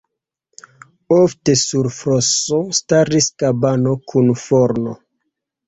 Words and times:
Ofte 1.17 1.55
sur 1.65 1.91
floso 1.99 2.59
staris 2.79 3.29
kabano 3.45 3.97
kun 4.15 4.35
forno. 4.49 4.99